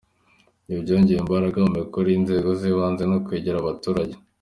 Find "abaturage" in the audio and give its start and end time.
3.59-4.15